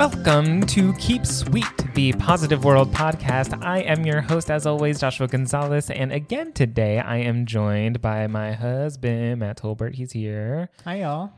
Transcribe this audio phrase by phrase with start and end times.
[0.00, 3.62] Welcome to Keep Sweet, the Positive World podcast.
[3.62, 5.90] I am your host, as always, Joshua Gonzalez.
[5.90, 9.96] And again today, I am joined by my husband, Matt Tolbert.
[9.96, 10.70] He's here.
[10.86, 11.32] Hi, y'all.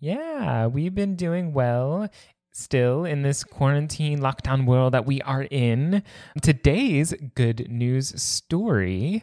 [0.00, 2.08] Yeah, we've been doing well
[2.50, 6.02] still in this quarantine lockdown world that we are in.
[6.42, 9.22] Today's good news story.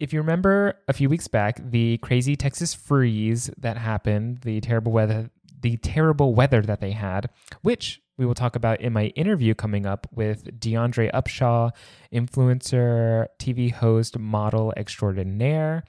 [0.00, 4.90] If you remember a few weeks back, the crazy Texas freeze that happened, the terrible
[4.90, 7.30] weather, the terrible weather that they had,
[7.62, 11.70] which we will talk about in my interview coming up with DeAndre Upshaw,
[12.12, 15.84] influencer, TV host, model extraordinaire.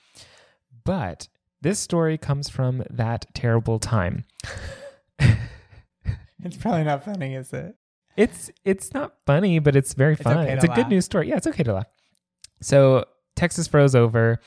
[0.84, 1.28] But
[1.62, 4.26] this story comes from that terrible time.
[6.46, 7.76] It's probably not funny, is it?
[8.16, 10.38] It's it's not funny, but it's very fun.
[10.38, 10.90] okay to it's a good laugh.
[10.90, 11.28] news story.
[11.30, 11.88] Yeah, it's okay to laugh.
[12.62, 14.40] So Texas froze over.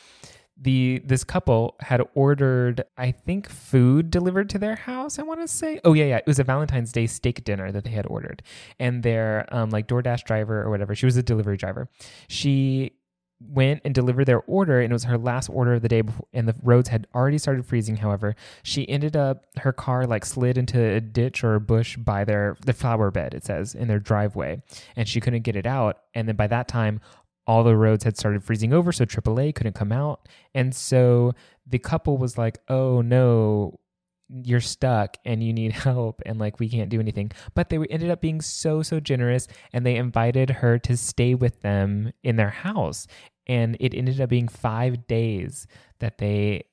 [0.61, 5.19] The this couple had ordered, I think, food delivered to their house.
[5.19, 7.85] I want to say, oh yeah, yeah, it was a Valentine's Day steak dinner that
[7.85, 8.43] they had ordered,
[8.79, 11.89] and their um like DoorDash driver or whatever, she was a delivery driver.
[12.29, 12.93] She
[13.41, 16.27] went and delivered their order and it was her last order of the day before,
[16.33, 20.59] and the roads had already started freezing however she ended up her car like slid
[20.59, 24.01] into a ditch or a bush by their the flower bed it says in their
[24.01, 24.61] driveway
[24.97, 27.01] and she couldn't get it out and then by that time
[27.49, 30.29] all the roads had started freezing over so AAA couldn't come out.
[30.55, 31.33] And so
[31.67, 33.81] the couple was like oh no
[34.29, 37.33] you're stuck and you need help and like we can't do anything.
[37.55, 41.63] But they ended up being so so generous and they invited her to stay with
[41.63, 43.07] them in their house.
[43.47, 45.67] And it ended up being five days
[46.01, 46.65] that they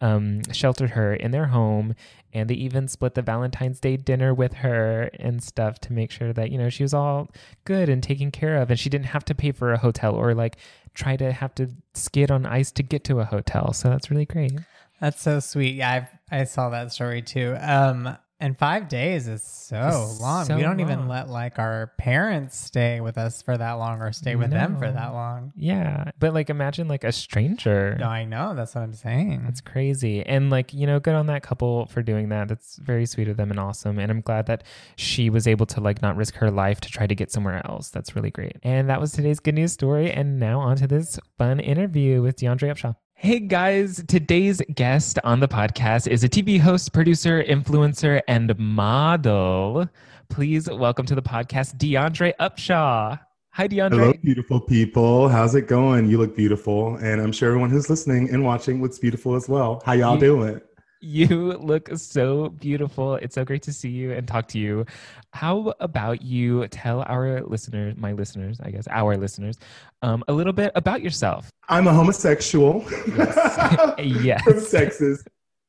[0.00, 1.94] um, sheltered her in their home
[2.32, 6.32] and they even split the valentine's day dinner with her and stuff to make sure
[6.32, 7.28] that you know she was all
[7.64, 10.34] good and taken care of and she didn't have to pay for a hotel or
[10.34, 10.56] like
[10.94, 14.26] try to have to skid on ice to get to a hotel so that's really
[14.26, 14.52] great
[15.00, 15.76] That's so sweet.
[15.76, 17.56] Yeah, I've, I saw that story too.
[17.60, 20.44] Um, and five days is so It's long.
[20.44, 24.12] so we don't even let like our parents stay with us for that long or
[24.12, 25.52] stay with them for that long.
[25.56, 28.54] yeah but like imagine like a stranger No, I know.
[28.54, 29.42] That's what I'm saying.
[29.44, 30.24] That's crazy.
[30.24, 32.48] And like, you know, good on that couple for doing that.
[32.48, 33.98] That's very sweet of them and awesome.
[33.98, 34.64] And I'm glad that
[34.96, 37.90] she was able to like not risk her life to try to get somewhere else.
[37.90, 38.56] That's really great.
[38.62, 40.10] And that was today's good news story.
[40.10, 42.94] And now on to this fun interview with DeAndre Upshaw.
[43.20, 49.88] Hey guys, today's guest on the podcast is a TV host, producer, influencer, and model.
[50.28, 53.18] Please welcome to the podcast DeAndre Upshaw.
[53.50, 53.90] Hi, DeAndre.
[53.90, 55.28] Hello, beautiful people.
[55.28, 56.08] How's it going?
[56.08, 56.94] You look beautiful.
[56.98, 59.82] And I'm sure everyone who's listening and watching looks beautiful as well.
[59.84, 60.60] How y'all doing?
[61.00, 63.14] You look so beautiful.
[63.16, 64.84] It's so great to see you and talk to you.
[65.32, 69.58] How about you tell our listeners, my listeners, I guess, our listeners,
[70.02, 71.50] um, a little bit about yourself?
[71.68, 72.84] I'm a homosexual
[73.16, 73.94] Yes.
[73.98, 74.42] Yes.
[74.42, 75.22] from Texas.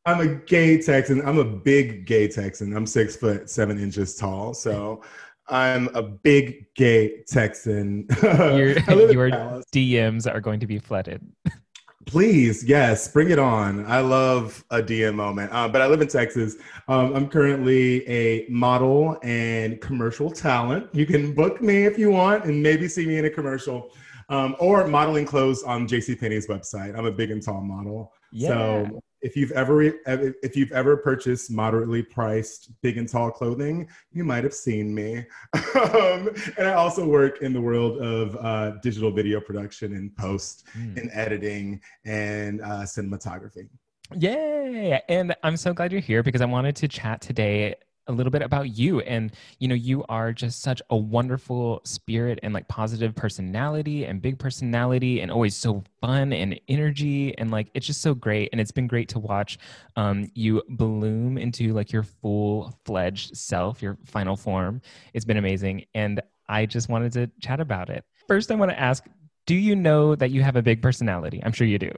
[0.05, 1.21] I'm a gay Texan.
[1.27, 2.75] I'm a big gay Texan.
[2.75, 4.55] I'm six foot seven inches tall.
[4.55, 5.03] So
[5.47, 8.07] I'm a big gay Texan.
[8.23, 9.29] Your, I live in your
[9.73, 11.21] DMs are going to be flooded.
[12.09, 13.85] Please, yes, bring it on.
[13.85, 15.53] I love a DM moment.
[15.53, 16.55] Uh, but I live in Texas.
[16.87, 20.87] Um, I'm currently a model and commercial talent.
[20.91, 23.91] You can book me if you want and maybe see me in a commercial
[24.29, 26.97] um, or modeling clothes on JCPenney's website.
[26.97, 28.11] I'm a big and tall model.
[28.49, 34.23] So if you've ever if you've ever purchased moderately priced big and tall clothing, you
[34.23, 35.25] might have seen me.
[35.75, 40.65] um, and I also work in the world of uh, digital video production and post
[40.77, 40.97] Mm.
[40.97, 43.67] and editing and uh, cinematography.
[44.15, 45.01] Yay!
[45.09, 47.75] And I'm so glad you're here because I wanted to chat today
[48.09, 48.99] a little bit about you.
[49.01, 54.21] And, you know, you are just such a wonderful spirit and like positive personality and
[54.21, 57.37] big personality and always so fun and energy.
[57.37, 58.49] And like, it's just so great.
[58.51, 59.59] And it's been great to watch
[59.95, 64.81] um, you bloom into like your full fledged self, your final form.
[65.13, 65.85] It's been amazing.
[65.93, 68.03] And I just wanted to chat about it.
[68.27, 69.05] First, I want to ask
[69.45, 71.41] do you know that you have a big personality?
[71.43, 71.91] I'm sure you do.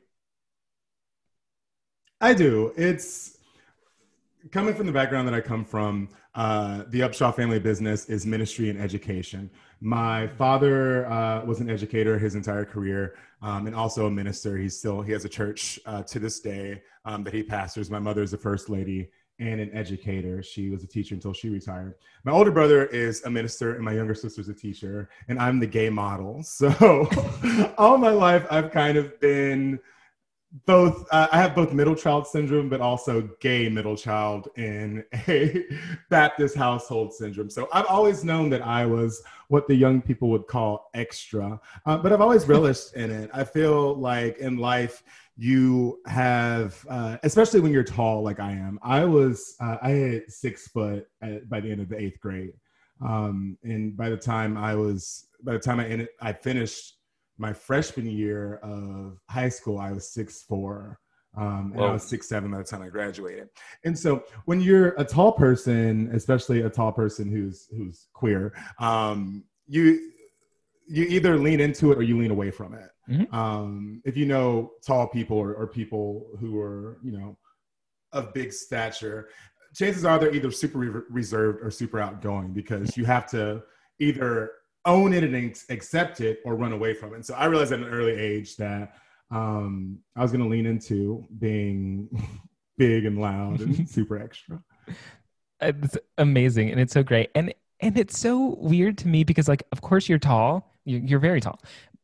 [2.22, 2.72] I do.
[2.78, 3.40] It's
[4.49, 6.09] coming from the background that I come from.
[6.34, 9.49] Uh, the Upshaw family business is ministry and education.
[9.82, 14.58] My father uh, was an educator his entire career, um, and also a minister.
[14.58, 17.91] He's still he has a church uh, to this day um, that he pastors.
[17.91, 19.09] My mother is the first lady
[19.40, 20.41] and an educator.
[20.44, 21.96] She was a teacher until she retired.
[22.23, 25.67] My older brother is a minister, and my younger sister's a teacher, and I'm the
[25.67, 26.44] gay model.
[26.52, 27.09] So
[27.78, 29.79] all my life, I've kind of been
[30.66, 35.64] both uh, i have both middle child syndrome but also gay middle child in a
[36.09, 37.50] baptist household syndrome.
[37.50, 41.98] So i've always known that i was what the young people would call extra uh,
[41.98, 43.30] but i've always relished in it.
[43.34, 45.03] I feel like in life
[45.38, 48.78] you have, uh, especially when you're tall like I am.
[48.84, 52.54] I was, uh, I hit six foot at, by the end of the eighth grade,
[53.04, 56.97] um, and by the time I was, by the time I ended, I finished
[57.41, 60.99] my freshman year of high school, I was six four.
[61.35, 61.88] Um, and Whoa.
[61.88, 63.49] I was six seven by the time I graduated.
[63.84, 69.43] And so when you're a tall person, especially a tall person who's who's queer, um,
[69.67, 70.11] you
[70.88, 72.90] you either lean into it or you lean away from it.
[73.09, 73.35] Mm-hmm.
[73.35, 77.37] Um, if you know tall people or, or people who are you know
[78.11, 79.29] of big stature,
[79.73, 83.64] chances are they're either super re- reserved or super outgoing because you have to
[83.99, 84.52] either
[84.86, 87.16] own it and accept it or run away from it.
[87.16, 88.96] And so I realized at an early age that
[89.30, 92.10] um, I was going to lean into being
[92.78, 94.62] big and loud and super extra.
[95.62, 97.30] It's amazing and it's so great.
[97.36, 101.20] And and it's so weird to me because like of course you're tall, you're, you're
[101.20, 101.60] very tall.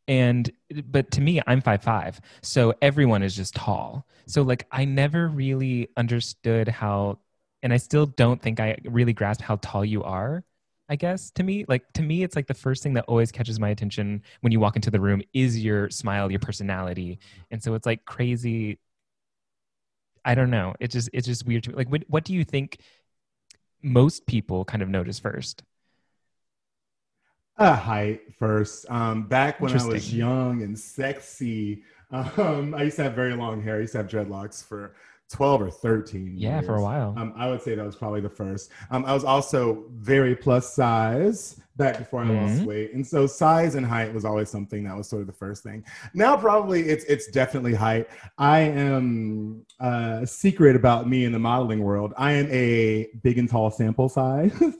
[0.08, 0.50] And
[0.86, 2.22] but to me I'm five five.
[2.42, 4.08] So everyone is just tall.
[4.28, 7.20] So like I never really understood how
[7.64, 10.44] and I still don't think I really grasp how tall you are
[10.90, 11.66] I guess to me.
[11.68, 14.60] Like to me, it's like the first thing that always catches my attention when you
[14.60, 17.20] walk into the room is your smile, your personality,
[17.52, 18.80] and so it's like crazy.
[20.26, 20.76] I don't know.
[20.80, 21.76] It's just it's just weird to me.
[21.76, 22.80] Like, what what do you think
[23.82, 25.64] most people kind of notice first?
[27.58, 28.86] Uh, height first.
[28.90, 33.64] Um, back when I was young and sexy, um, I used to have very long
[33.64, 33.78] hair.
[33.78, 34.96] I used to have dreadlocks for
[35.32, 36.66] 12 or 13 yeah years.
[36.66, 37.14] for a while.
[37.18, 38.72] Um, i would say that was probably the first.
[38.92, 42.58] Um, i was also very plus size back before i mm-hmm.
[42.58, 42.94] lost weight.
[42.94, 45.84] And so size and height was always something that was sort of the first thing.
[46.14, 48.08] Now probably it's it's definitely height.
[48.38, 52.14] I am uh secret about me in the modeling world.
[52.18, 54.52] I am a big and tall sample size.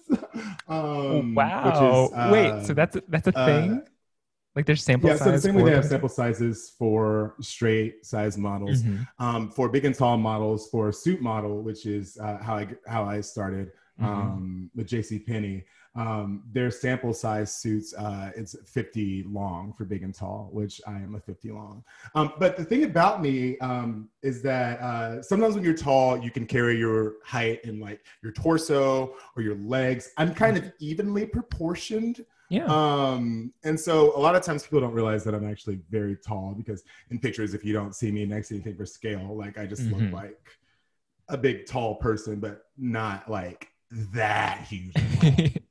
[0.68, 3.84] Um, wow is, uh, wait so that's that's a uh, thing
[4.58, 5.28] like there's sample yeah, size.
[5.28, 9.04] Yeah, so the same way they have sample sizes for straight size models, mm-hmm.
[9.24, 12.68] um, for big and tall models, for a suit model, which is uh, how I
[12.88, 13.72] how I started
[14.02, 14.06] mm-hmm.
[14.06, 15.20] um, with J.C.
[15.20, 15.64] Penney.
[15.96, 20.94] Um, their sample size suits, uh, it's 50 long for big and tall, which I
[20.94, 21.84] am a 50 long.
[22.14, 26.30] Um, but the thing about me um, is that uh, sometimes when you're tall, you
[26.30, 30.12] can carry your height in like your torso or your legs.
[30.18, 32.66] I'm kind of evenly proportioned yeah.
[32.66, 36.54] Um, and so a lot of times people don't realize that I'm actually very tall
[36.56, 39.66] because in pictures, if you don't see me next to anything for scale, like I
[39.66, 40.06] just mm-hmm.
[40.06, 40.40] look like
[41.28, 43.70] a big tall person, but not like
[44.14, 44.94] that huge.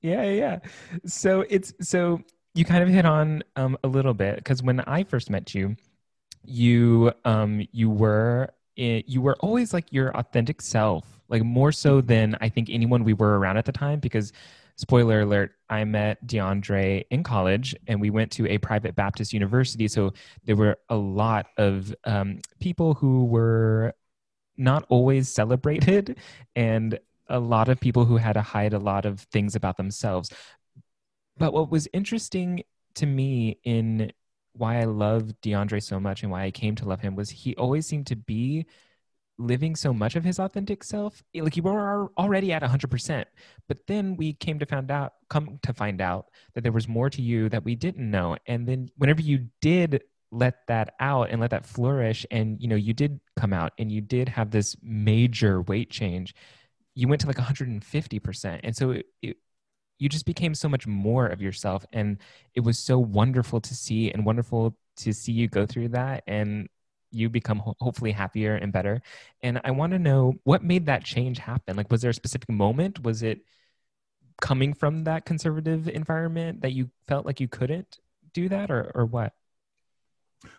[0.00, 0.58] yeah, yeah.
[1.06, 2.20] So it's so
[2.54, 5.76] you kind of hit on um, a little bit because when I first met you,
[6.44, 12.00] you um you were in, you were always like your authentic self, like more so
[12.00, 14.32] than I think anyone we were around at the time because
[14.76, 19.88] spoiler alert, I met DeAndre in college and we went to a private Baptist university.
[19.88, 20.12] So
[20.44, 23.94] there were a lot of um, people who were
[24.56, 26.18] not always celebrated
[26.56, 26.98] and
[27.28, 30.30] a lot of people who had to hide a lot of things about themselves.
[31.38, 32.62] But what was interesting
[32.94, 34.12] to me in
[34.54, 37.56] why I love DeAndre so much and why I came to love him was he
[37.56, 38.66] always seemed to be
[39.38, 43.24] living so much of his authentic self eh, like you were already at 100%
[43.68, 47.08] but then we came to find out come to find out that there was more
[47.10, 48.36] to you that we didn't know.
[48.46, 52.76] And then whenever you did let that out and let that flourish and you know
[52.76, 56.34] you did come out and you did have this major weight change
[56.94, 59.36] you went to like 150% and so it, it,
[60.02, 61.86] you just became so much more of yourself.
[61.92, 62.18] And
[62.56, 66.24] it was so wonderful to see and wonderful to see you go through that.
[66.26, 66.68] And
[67.12, 69.02] you become ho- hopefully happier and better.
[69.42, 71.76] And I want to know what made that change happen.
[71.76, 73.02] Like, was there a specific moment?
[73.04, 73.44] Was it
[74.40, 77.98] coming from that conservative environment that you felt like you couldn't
[78.32, 79.34] do that, or or what?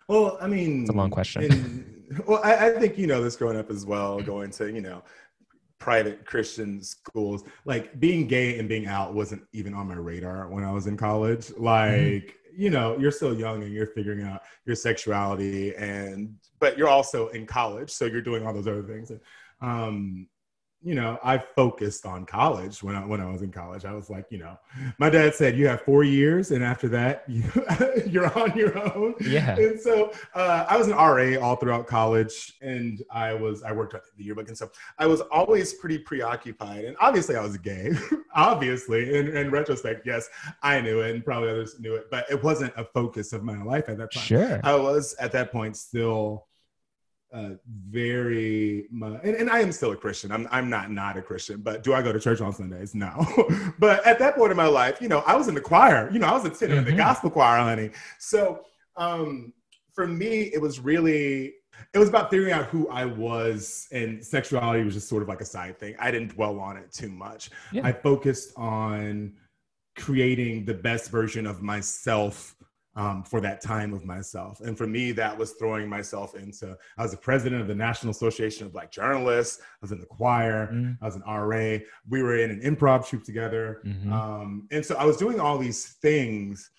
[0.08, 1.44] Well, I mean, it's a long question.
[1.44, 1.94] In,
[2.26, 5.02] well, I, I think you know this growing up as well, going to you know
[5.84, 7.44] private Christian schools.
[7.66, 10.96] Like being gay and being out wasn't even on my radar when I was in
[10.96, 11.52] college.
[11.56, 11.92] Like.
[11.92, 16.86] Mm-hmm you know you're still young and you're figuring out your sexuality and but you're
[16.86, 19.18] also in college so you're doing all those other things and
[19.60, 20.28] um
[20.84, 23.86] you know, I focused on college when I when I was in college.
[23.86, 24.58] I was like, you know,
[24.98, 27.42] my dad said you have four years, and after that, you
[28.06, 29.14] you're on your own.
[29.20, 29.56] Yeah.
[29.56, 33.94] And so uh, I was an RA all throughout college, and I was I worked
[33.94, 36.84] at the yearbook, and so I was always pretty preoccupied.
[36.84, 37.92] And obviously, I was gay.
[38.34, 40.28] obviously, in, in retrospect, yes,
[40.62, 43.62] I knew it, and probably others knew it, but it wasn't a focus of my
[43.62, 44.22] life at that time.
[44.22, 44.60] Sure.
[44.62, 46.46] I was at that point still
[47.34, 47.50] uh,
[47.90, 50.30] very much, and, and, I am still a Christian.
[50.30, 52.94] I'm, I'm not not a Christian, but do I go to church on Sundays?
[52.94, 53.26] No.
[53.80, 56.08] but at that point in my life, you know, I was in the choir.
[56.12, 56.90] You know, I was attending mm-hmm.
[56.90, 57.90] the gospel choir, honey.
[58.20, 58.64] So
[58.96, 59.52] um,
[59.94, 61.54] for me, it was really
[61.92, 65.40] it was about figuring out who I was, and sexuality was just sort of like
[65.40, 65.96] a side thing.
[65.98, 67.50] I didn't dwell on it too much.
[67.72, 67.84] Yeah.
[67.84, 69.32] I focused on
[69.96, 72.54] creating the best version of myself
[72.96, 74.60] um, for that time of myself.
[74.60, 78.10] And for me, that was throwing myself into, I was the president of the National
[78.12, 79.60] Association of Black Journalists.
[79.60, 80.68] I was in the choir.
[80.72, 80.96] Mm.
[81.02, 81.78] I was an RA.
[82.08, 83.82] We were in an improv troupe together.
[83.84, 84.12] Mhm.
[84.12, 86.70] Um, and so I was doing all these things.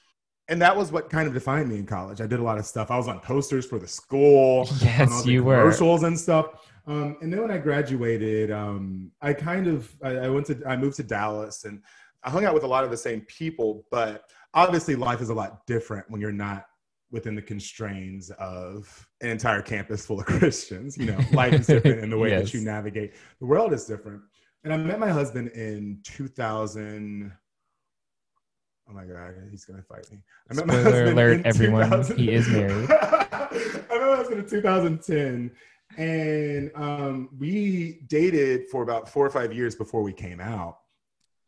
[0.48, 2.22] And that was what kind of defined me in college.
[2.22, 2.92] I did a lot of stuff.
[2.92, 5.58] I was on posters for the school, Yes, you were.
[5.58, 6.48] commercials and stuff.
[6.88, 10.78] Um, and then when I graduated, um, I kind of I, I went to I
[10.78, 11.82] moved to Dallas and
[12.24, 15.34] I hung out with a lot of the same people, but obviously life is a
[15.34, 16.66] lot different when you're not
[17.12, 20.98] within the constraints of an entire campus full of Christians.
[20.98, 22.52] You know, life is different in the way Yes.
[22.52, 23.14] that you navigate.
[23.40, 24.22] The world is different.
[24.64, 27.32] And I met my husband in 2000.
[28.90, 30.20] Oh my God, he's gonna fight me.
[30.50, 32.90] I met my Spoiler husband alert, in everyone, 2000 he is married.
[32.92, 35.52] I met my husband in 2010,
[35.98, 40.78] and um, we dated for about four or five years before we came out.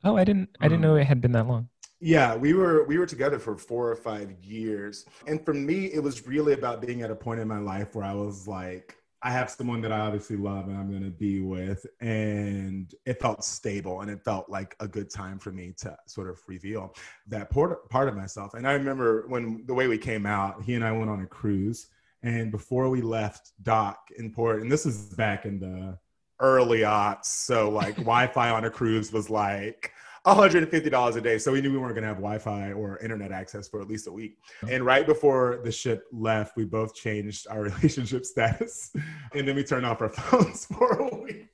[0.04, 0.50] Oh, I didn't.
[0.60, 1.70] I didn't Um, know it had been that long.
[2.00, 6.02] Yeah, we were we were together for four or five years, and for me, it
[6.02, 9.32] was really about being at a point in my life where I was like, I
[9.32, 13.44] have someone that I obviously love and I'm going to be with, and it felt
[13.44, 16.94] stable and it felt like a good time for me to sort of reveal
[17.28, 18.54] that part part of myself.
[18.54, 21.28] And I remember when the way we came out, he and I went on a
[21.28, 21.88] cruise,
[22.22, 25.98] and before we left dock in port, and this is back in the
[26.40, 29.92] early aughts, so like Wi-Fi on a cruise was like.
[30.28, 31.38] $150 a day.
[31.38, 33.88] So we knew we weren't going to have Wi Fi or internet access for at
[33.88, 34.38] least a week.
[34.70, 38.92] And right before the ship left, we both changed our relationship status.
[39.34, 41.48] And then we turned off our phones for a week.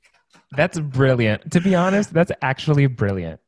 [0.51, 1.51] That's brilliant.
[1.51, 3.39] To be honest, that's actually brilliant.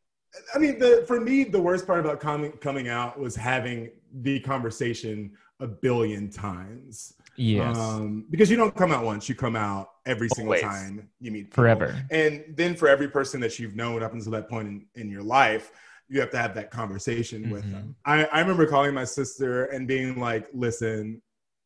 [0.53, 3.89] I mean, the, for me, the worst part about coming, coming out was having
[4.22, 7.13] the conversation a billion times.
[7.38, 7.77] Yes.
[7.77, 10.62] Um, because you don't come out once, you come out every single Always.
[10.62, 11.56] time you meet people.
[11.56, 12.01] Forever.
[12.12, 15.24] And then for every person that you've known up until that point in, in your
[15.24, 15.72] life,
[16.08, 17.72] you have to have that conversation with Mhm.
[17.72, 17.96] them.
[18.06, 21.22] I, I remember calling my sister and being like, listen,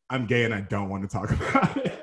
[0.08, 2.02] I'm gay and I don't want to talk about it.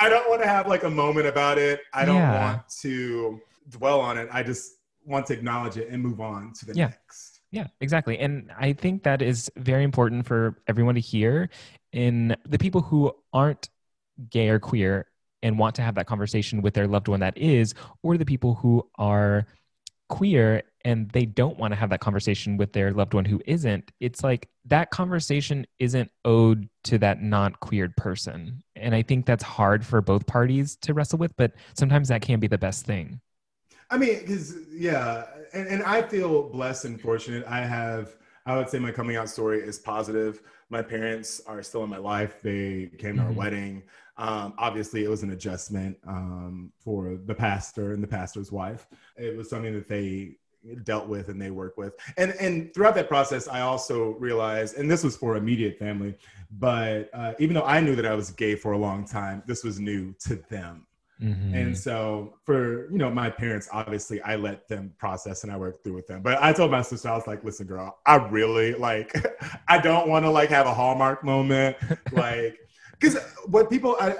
[0.00, 1.80] I don't want to have like a moment about it.
[1.92, 2.52] I don't Yeah.
[2.52, 4.28] want to dwell on it.
[4.32, 4.72] I just
[5.04, 6.86] want to acknowledge it and move on to the Yeah.
[6.86, 7.40] next.
[7.50, 8.18] Yeah, exactly.
[8.18, 11.48] And I think that is very important for everyone to hear
[11.92, 13.68] in the people who aren't
[14.30, 15.06] gay or queer
[15.42, 18.54] and want to have that conversation with their loved one that is, or the people
[18.54, 19.46] who are
[20.08, 23.90] queer and they don't want to have that conversation with their loved one who isn't.
[24.00, 28.62] It's like that conversation isn't owed to that not queered person.
[28.74, 32.40] And I think that's hard for both parties to wrestle with, but sometimes that can
[32.40, 33.20] be the best thing.
[33.90, 37.44] I mean, because yeah, and, and I feel blessed and fortunate.
[37.46, 38.16] I have,
[38.48, 40.40] I would say, my coming out story is positive.
[40.70, 42.40] My parents are still in my life.
[42.40, 43.34] They came to our Mhm.
[43.34, 43.82] wedding.
[44.16, 48.86] Um, obviously, it was an adjustment um, for the pastor and the pastor's wife.
[49.18, 50.38] It was something that they
[50.82, 51.94] dealt with and they work with.
[52.16, 56.16] And and throughout that process, I also realized, and this was for immediate family,
[56.50, 59.62] but uh, even though I knew that I was gay for a long time, this
[59.62, 60.86] was new to them.
[61.20, 61.54] Mhm.
[61.54, 65.82] And so for, you know, my parents, obviously I let them process and I worked
[65.84, 66.22] through with them.
[66.22, 69.12] But I told my sister, I was like, listen, girl, I really like,
[69.68, 71.76] I don't want to like have a Hallmark moment.
[72.12, 72.58] like,
[72.98, 74.14] because what people, I,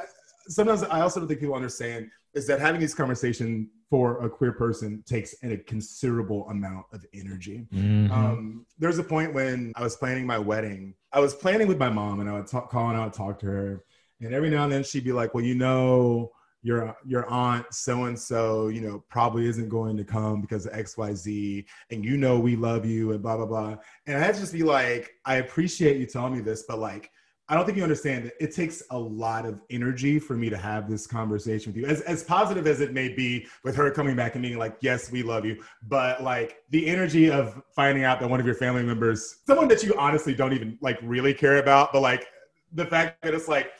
[0.48, 4.52] sometimes I also don't think people understand is that having these conversation for a queer
[4.52, 7.66] person takes a considerable amount of energy.
[7.72, 8.10] Mhm.
[8.10, 10.94] Um, there was a point when I was planning my wedding.
[11.12, 13.38] I was planning with my mom, and I would talk, call and I would talk
[13.40, 13.84] to her,
[14.20, 18.04] and every now and then she'd be like, "Well, you know, your your aunt so
[18.04, 22.04] and so, you know, probably isn't going to come because of X, Y, Z, and
[22.04, 24.62] you know we love you and blah blah blah." And I had to just be
[24.62, 27.10] like, "I appreciate you telling me this, but like."
[27.50, 30.56] I don't think you understand that it takes a lot of energy for me to
[30.58, 31.86] have this conversation with you.
[31.86, 35.10] As, as positive as it may be with her coming back and being like, yes,
[35.10, 35.62] we love you.
[35.84, 39.82] But like the energy of finding out that one of your family members, someone that
[39.82, 42.26] you honestly don't even like really care about, but like
[42.72, 43.70] the fact that it's like,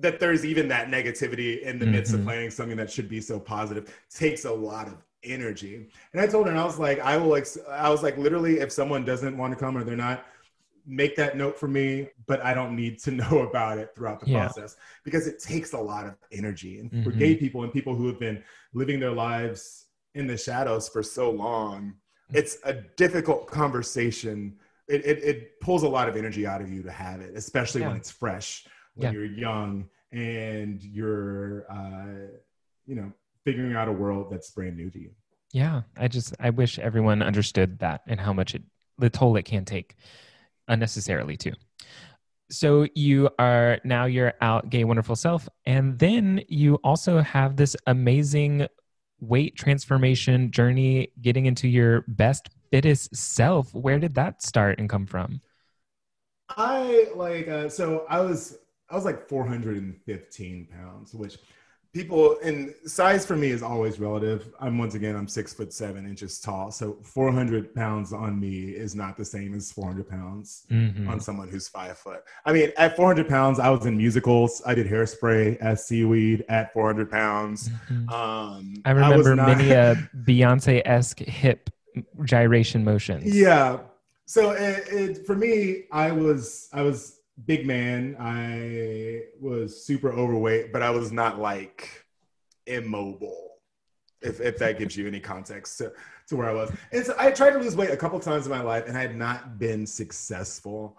[0.00, 2.24] that there's even that negativity in the midst of Mhm.
[2.24, 5.88] planning something that should be so positive takes a lot of energy.
[6.12, 8.60] And I told her, and I was like, I will, ex- I was like, literally,
[8.60, 10.24] if someone doesn't want to come or they're not,
[10.86, 14.26] make that note for me, but I don't need to know about it throughout the
[14.26, 14.48] Yeah.
[14.48, 16.78] process because it takes a lot of energy.
[16.78, 17.18] And for Mhm.
[17.18, 21.30] gay people and people who have been living their lives in the shadows for so
[21.30, 21.94] long,
[22.32, 24.56] it's a difficult conversation.
[24.88, 27.82] It, it, it pulls a lot of energy out of you to have it, especially
[27.82, 28.66] when it's fresh,
[28.98, 29.12] when Yeah.
[29.12, 32.38] you're young and you're, uh,
[32.86, 33.12] you know,
[33.44, 35.10] figuring out a world that's brand new to you.
[35.52, 38.62] Yeah, I just I wish everyone understood that and how much it
[38.98, 39.94] the toll it can take
[40.66, 41.52] unnecessarily too.
[42.50, 47.76] So you are now your out gay wonderful self, and then you also have this
[47.86, 48.66] amazing
[49.20, 53.72] weight transformation journey, getting into your best fittest self.
[53.74, 55.40] Where did that start and come from?
[56.50, 58.58] I like uh, so I was
[58.90, 61.36] I was like 415 pounds, which
[61.92, 64.52] people and size for me is always relative.
[64.60, 68.94] I'm once again I'm six foot seven inches tall, so 400 pounds on me is
[68.94, 71.08] not the same as 400 pounds Mhm.
[71.08, 72.22] on someone who's five foot.
[72.44, 74.62] I mean, at 400 pounds, I was in musicals.
[74.66, 77.70] I did hairspray as seaweed at 400 pounds.
[77.90, 78.10] Mhm.
[78.12, 81.70] Um, I remember not- many a Beyonce esque hip
[82.24, 83.24] gyration motions.
[83.34, 83.80] Yeah.
[84.26, 88.16] So it, it, for me, I was I was big man.
[88.18, 92.06] I was super overweight, but I was not like
[92.66, 93.44] immobile.
[94.20, 95.92] If if that gives you any context to,
[96.28, 96.72] to where I was.
[96.92, 99.00] And so I tried to lose weight a couple times in my life and I
[99.00, 100.98] had not been successful.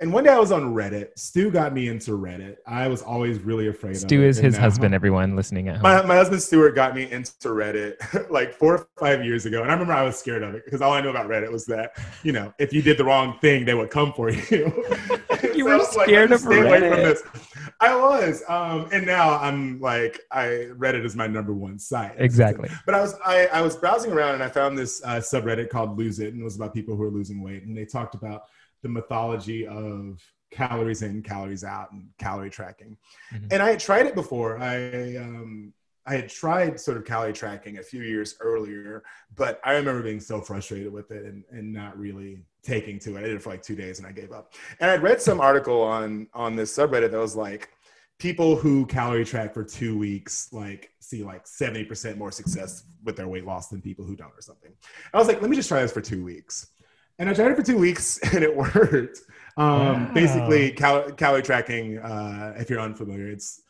[0.00, 1.10] And one day I was on Reddit.
[1.16, 2.56] Stu got me into Reddit.
[2.66, 5.82] I was always really afraid of Stu is his husband, everyone listening at home.
[5.82, 9.62] my, my husband Stuart got me into Reddit like four or five years ago.
[9.62, 11.66] And I remember I was scared of it because all I knew about Reddit was
[11.66, 11.92] that,
[12.24, 14.84] you know, if you did the wrong thing, they would come for you.
[15.62, 16.90] You were I was like, scared let me of stay away Reddit.
[16.90, 17.22] from this.
[17.80, 18.42] I was.
[18.48, 22.14] Um, and now I'm like, I Reddit is my number one site.
[22.18, 22.68] exactly.
[22.86, 25.96] But I was I, I was browsing around and I found this uh, subreddit called
[25.98, 28.44] Lose It, and it was about people who are losing weight, and they talked about
[28.82, 32.96] the mythology of calories in, calories out, and calorie tracking.
[33.32, 33.52] Mhm.
[33.52, 34.58] And I had tried it before.
[34.58, 35.72] I um,
[36.04, 39.04] I had tried sort of calorie tracking a few years earlier,
[39.36, 43.20] but I remember being so frustrated with it and, and not really taking to it.
[43.20, 44.54] I did it for like two days and I gave up.
[44.80, 47.70] And I'd read some article on on this subreddit that was like
[48.18, 53.26] people who calorie track for two weeks like see like 70% more success with their
[53.26, 54.72] weight loss than people who don't or something.
[55.12, 56.68] I was like, let me just try this for two weeks.
[57.18, 59.20] And I tried it for two weeks and it worked.
[59.56, 60.10] Um, Wow.
[60.14, 63.60] Basically, cal- calorie tracking, uh, if you're unfamiliar, it's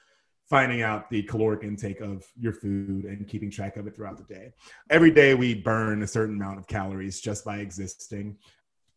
[0.49, 4.35] finding out the caloric intake of your food and keeping track of it throughout the
[4.35, 4.53] day.
[4.91, 8.37] Every day we burn a certain amount of calories just by existing.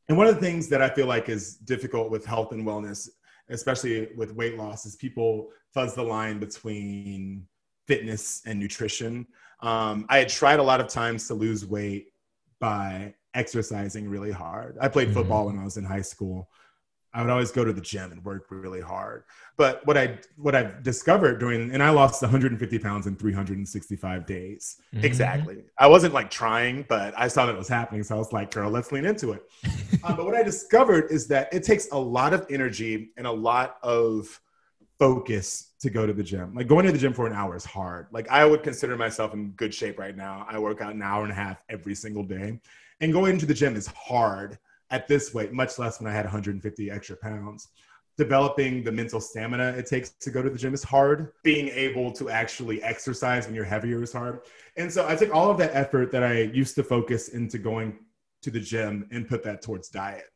[0.07, 3.09] And one of the things that I feel like is difficult with health and wellness,
[3.49, 7.47] especially with weight loss, is people fuzz the line between
[7.87, 9.25] fitness and nutrition.
[9.61, 12.13] Um, I had tried a lot of times to lose weight
[12.59, 14.77] by exercising really hard.
[14.79, 15.13] I played Mhm.
[15.13, 16.49] football when I was in high school.
[17.15, 19.23] I would always go to the gym and work really hard.
[19.55, 24.81] But what I what I've discovered during and I lost 150 pounds in 365 days.
[24.93, 25.03] Mhm.
[25.05, 25.63] Exactly.
[25.79, 28.51] I wasn't like trying, but I saw that it was happening, so I was like,
[28.51, 29.43] "Girl, let's lean into it."
[30.03, 33.31] um, but what I discovered is that it takes a lot of energy and a
[33.31, 34.41] lot of
[34.99, 36.53] focus to go to the gym.
[36.53, 38.07] Like going to the gym for an hour is hard.
[38.11, 40.45] Like I would consider myself in good shape right now.
[40.49, 42.59] I work out an hour and a half every single day,
[42.99, 44.59] and going to the gym is hard
[44.95, 47.67] at this weight, much less when I had 150 extra pounds.
[48.17, 51.33] Developing the mental stamina it takes to go to the gym is hard.
[51.43, 54.39] Being able to actually exercise when you're heavier is hard.
[54.77, 57.99] And so I took all of that effort that I used to focus into going
[58.43, 60.27] to the gym and put that towards diet.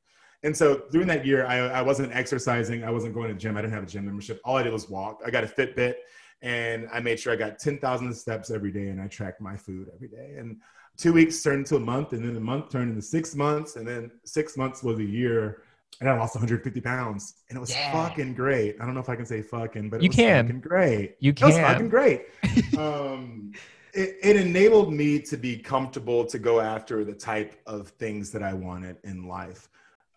[0.43, 2.83] And so during that year, I, I wasn't exercising.
[2.83, 3.55] I wasn't going to the gym.
[3.55, 4.41] I didn't have a gym membership.
[4.43, 5.21] All I did was walk.
[5.25, 5.95] I got a Fitbit
[6.41, 9.87] and I made sure I got 10,000 steps every day and I tracked my food
[9.93, 10.35] every day.
[10.37, 10.57] And
[10.99, 13.77] two weeks turned into a month and then a month turned into six months.
[13.77, 15.63] And then six months was a year
[16.01, 17.91] and I lost 150 pounds and it was Yeah.
[17.91, 18.75] fucking great.
[18.81, 20.45] I don't know if I can say fucking, but it You was can.
[20.45, 21.15] fucking great.
[21.19, 21.63] You It was can.
[21.63, 22.25] fucking great.
[22.77, 23.53] um,
[23.93, 28.43] it, it enabled me to be comfortable to go after the type of things that
[28.43, 29.69] I wanted in life.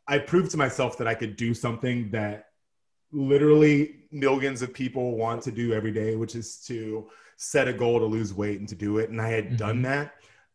[0.09, 2.49] I proved to myself that I could do something that
[3.13, 7.99] literally millions of people want to do every day, which is to set a goal
[8.01, 9.11] to lose weight and to do it.
[9.11, 9.83] And I had done Mhm.
[9.85, 10.15] that.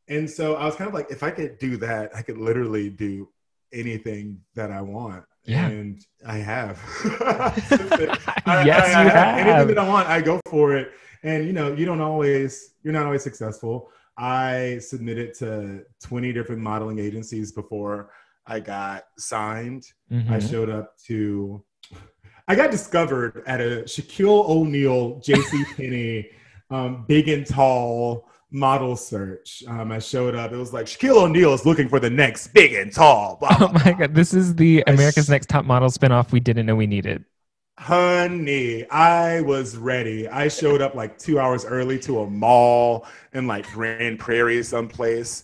[0.09, 2.89] And so I was kind of like, if I could do that, I could literally
[2.89, 3.29] do
[3.73, 5.23] anything that I want.
[5.43, 5.67] Yeah.
[5.67, 6.81] And I have.
[8.45, 9.37] I- yes, I- I you have.
[9.37, 10.91] Anything that I want, I go for it.
[11.23, 13.89] And you know, you don't always, you're not always successful.
[14.17, 18.09] I submitted to 20 different modeling agencies before
[18.45, 19.83] I got signed.
[20.11, 20.49] I Mhm.
[20.49, 21.63] showed up to,
[22.47, 26.29] I got discovered at a Shaquille O'Neal, JC Penney,
[26.69, 29.63] um, big and tall model search.
[29.67, 30.51] Um, I showed up.
[30.51, 33.37] It was like Shaquille O'Neal is looking for the next big and tall.
[33.39, 33.93] blah, Oh my blah.
[33.93, 37.25] god, this is the America's Next Top Model spinoff we didn't know we needed.
[37.79, 40.27] Honey, I was ready.
[40.27, 45.43] I showed up like two hours early to a mall in like Grand Prairie, someplace.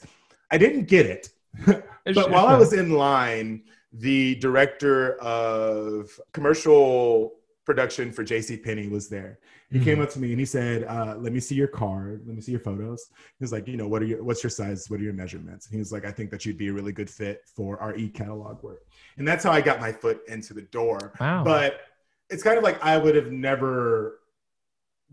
[0.50, 1.30] I didn't get it.
[1.66, 7.34] but while I was in line, the director of commercial
[7.66, 9.38] production for JC Penney was there.
[9.74, 9.84] He Mhm.
[9.84, 12.22] came up to me and he said, uh, "Let me see your card.
[12.28, 13.10] Let me see your photos."
[13.40, 14.88] He was like, "You know, what are your what's your size?
[14.88, 16.92] What are your measurements?" And he was like, "I think that you'd be a really
[16.92, 18.84] good fit for our e catalog work."
[19.18, 21.14] And that's how I got my foot into the door.
[21.20, 21.44] Wow.
[21.44, 21.82] But
[22.30, 24.20] it's kind of like I would have never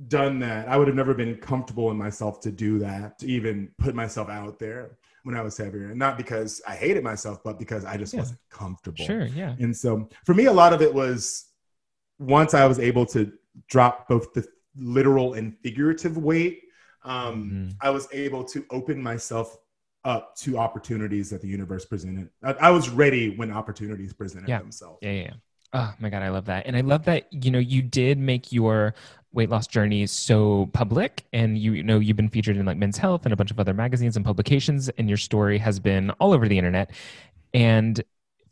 [0.08, 0.68] done that.
[0.68, 4.28] I would have never been comfortable in myself to do that, to even put myself
[4.28, 5.88] out there when I was heavier.
[5.88, 8.20] And not because I hated myself, but because I just Yeah.
[8.20, 9.04] wasn't comfortable.
[9.04, 9.24] Sure.
[9.24, 9.56] Yeah.
[9.58, 11.46] And so for me, a lot of it was
[12.18, 13.32] once I was able to
[13.68, 16.62] drop both the literal and figurative weight,
[17.04, 17.76] um, Mhm.
[17.80, 19.56] I was able to open myself
[20.04, 22.30] up to opportunities that the universe presented.
[22.42, 24.58] I, I was ready when opportunities presented Yeah.
[24.60, 24.98] themselves.
[25.02, 25.32] Yeah, yeah, yeah.
[25.72, 28.50] Oh my god, I love that, and I love that you know you did make
[28.50, 28.94] your
[29.32, 32.98] weight loss journey so public, and you, you know you've been featured in like Men's
[32.98, 36.32] Health and a bunch of other magazines and publications, and your story has been all
[36.32, 36.90] over the internet.
[37.54, 38.02] And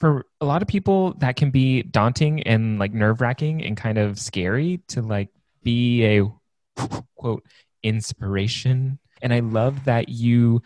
[0.00, 3.98] for a lot of people, that can be daunting and like nerve wracking and kind
[3.98, 5.28] of scary to like
[5.62, 6.32] be a
[7.16, 7.44] quote
[7.82, 8.98] inspiration.
[9.22, 10.62] And I love that you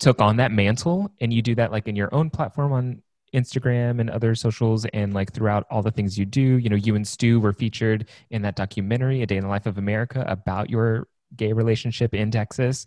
[0.00, 3.02] took on that mantle and you do that like in your own platform on
[3.32, 6.58] Instagram and other socials and like throughout all the things you do.
[6.58, 9.66] You know, you and Stu were featured in that documentary, A Day in the Life
[9.66, 12.84] of America, about your gay relationship in Texas.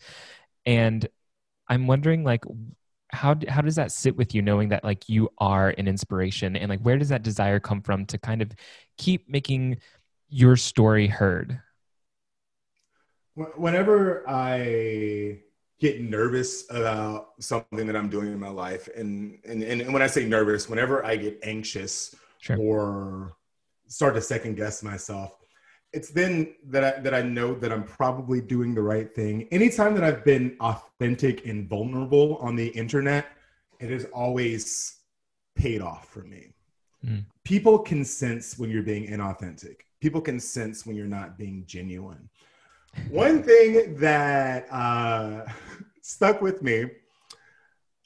[0.66, 1.08] And
[1.68, 2.44] I'm wondering like
[3.16, 6.70] how how does that sit with you knowing that like you are an inspiration and
[6.70, 8.52] like where does that desire come from to kind of
[8.98, 9.78] keep making
[10.30, 11.60] your story heard?
[13.36, 15.40] Whenever I
[15.80, 20.08] get nervous about something that I'm doing in my life, and and, and when I
[20.08, 22.58] say nervous, whenever I get anxious Sure.
[22.58, 23.34] or
[23.88, 25.40] start to second guess myself,
[25.96, 29.48] it's then that I, that I know that I'm probably doing the right thing.
[29.52, 33.28] Anytime that I've been authentic and vulnerable on the internet,
[33.80, 34.98] it has always
[35.56, 36.54] paid off for me.
[37.06, 37.26] Mm.
[37.46, 39.78] People can sense when you're being inauthentic.
[40.02, 42.30] People can sense when you're not being genuine.
[43.10, 45.46] One thing that uh,
[46.02, 46.86] stuck with me,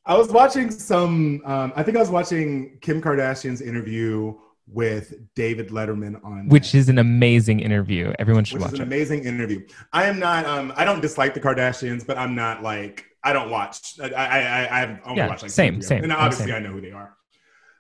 [0.05, 4.35] I was watching some, um, I think I was watching Kim Kardashian's interview
[4.71, 8.13] with David Letterman on Which is an amazing interview.
[8.19, 8.87] Everyone should which watch is an it.
[8.87, 9.65] amazing interview.
[9.93, 10.45] I am not.
[10.45, 13.99] Um, I don't dislike the Kardashians, but I'm not like I don't watch.
[14.01, 16.03] I I I I've only Yeah, watched like same, same.
[16.03, 16.55] and obviously same.
[16.55, 17.15] I know who they are.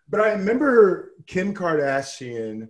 [0.09, 2.69] But I remember Kim Kardashian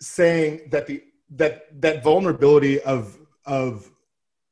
[0.00, 3.90] saying that the that that vulnerability of of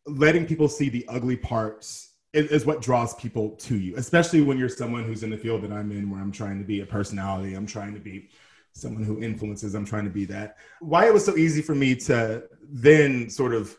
[0.06, 4.58] letting people see the ugly parts is, is what draws people to you, especially when
[4.58, 6.86] you're someone who's in the field that I'm in, where I'm trying to be a
[6.86, 7.54] personality.
[7.54, 8.28] I'm trying to be
[8.74, 9.74] someone who influences.
[9.74, 10.56] I'm trying to be that.
[10.80, 13.76] Why it was so easy for me to then sort of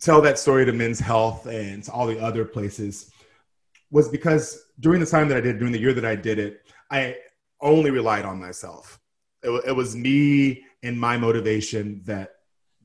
[0.00, 3.10] tell that story to Men's Health and to all the other places
[3.90, 6.62] was because during the time that I did, during the year that I did it,
[6.90, 7.16] I
[7.60, 8.98] only relied on myself.
[9.42, 12.30] It, it was me and my motivation that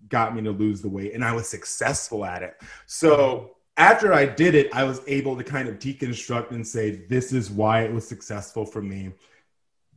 [0.08, 2.56] got me to lose the weight, and I was successful at it.
[2.86, 7.32] So after I did it, I was able to kind of deconstruct and say, this
[7.32, 9.12] is why it was successful for me.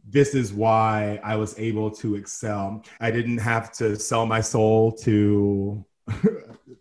[0.09, 2.85] This is why I was able to excel.
[3.01, 5.85] I didn't have to sell my soul to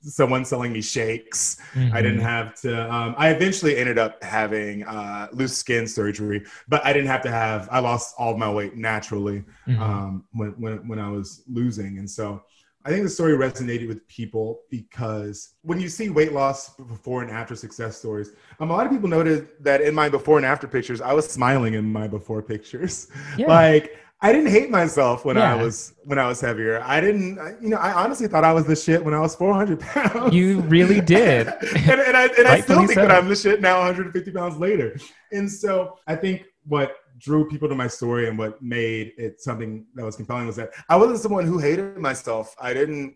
[0.02, 1.58] someone selling me shakes.
[1.94, 2.24] I didn't Mhm.
[2.24, 2.92] have to.
[2.92, 7.32] Um, I eventually ended up having uh, loose skin surgery, but I didn't have to
[7.32, 7.70] have.
[7.72, 9.80] I lost all of my weight naturally Mhm.
[9.80, 12.42] um, when, when when I was losing, and so
[12.84, 17.32] I think the story resonated with people because when you see weight loss before and
[17.32, 20.67] after success stories, um, a lot of people noted that in my before and after
[20.67, 23.08] pictures, I was smiling in my before pictures.
[23.38, 23.48] Yeah.
[23.62, 26.80] Like I didn't hate myself when I was when I was heavier.
[26.84, 29.80] I didn't, you know, I honestly thought I was the shit when I was 400
[29.80, 30.34] pounds.
[30.34, 31.48] You really did.
[31.48, 33.02] and, and I, and I still think so.
[33.02, 34.96] that I'm the shit now, 150 pounds later.
[35.32, 39.86] And so I think what drew people to my story and what made it something
[39.96, 42.56] that was compelling was that I wasn't someone who hated myself.
[42.60, 43.16] I didn't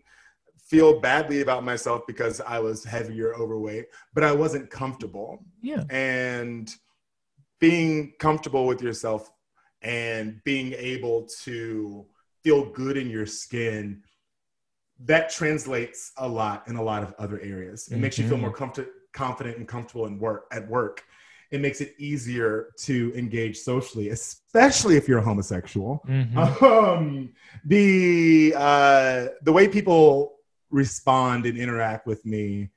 [0.58, 5.44] feel badly about myself because I was heavier, overweight, but I wasn't comfortable.
[5.60, 5.84] yeah.
[5.90, 6.72] And
[7.60, 9.30] being comfortable with yourself
[9.82, 12.06] and being able to
[12.44, 14.02] feel good in your skin
[15.04, 18.42] that translates a lot in a lot of other areas it makes you feel Mhm.
[18.42, 21.02] more comfort, confident and comfortable in work at work
[21.50, 26.62] it makes it easier to engage socially especially if you're a homosexual Mhm.
[26.62, 27.30] um,
[27.64, 30.34] the uh, the way people
[30.70, 32.70] respond and interact with me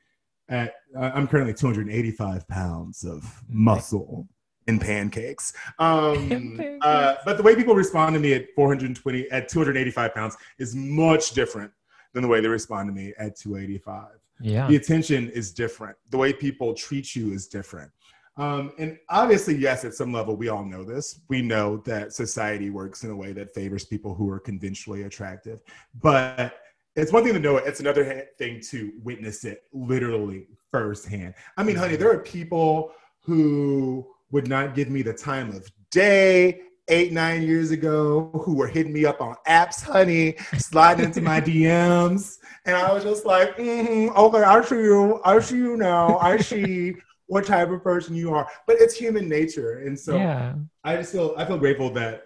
[0.50, 4.28] at uh, I'm currently 285 pounds of muscle
[4.68, 5.54] in pancakes.
[5.80, 6.86] Um, Pancakes.
[6.86, 11.32] uh, but the way people respond to me at 420 at 285 pounds is much
[11.32, 11.72] different
[12.14, 14.06] than the way they respond to me at 285
[14.42, 14.68] yeah.
[14.68, 17.92] the attention is different the way people treat you is different
[18.40, 21.20] Um, and obviously, yes, at some level, we all know this.
[21.28, 25.62] We know that society works in a way that favors people who are conventionally attractive.
[26.02, 26.58] But
[26.96, 31.34] it's one thing to know it, it's another thing to witness it literally firsthand.
[31.58, 36.62] I mean, honey, there are people who would not give me the time of day
[36.88, 41.42] eight, nine years ago who were hitting me up on apps, honey, sliding into my
[41.42, 42.38] DMs.
[42.66, 45.22] And I was just like, mm-hmm, okay, I see you.
[45.26, 46.18] I see you now.
[46.20, 46.96] I see
[47.30, 48.48] what type of person you are.
[48.66, 49.80] But it's human nature.
[49.86, 50.56] And so yeah.
[50.84, 52.24] I just feel I feel grateful that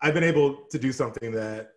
[0.00, 1.72] I've been able to do something that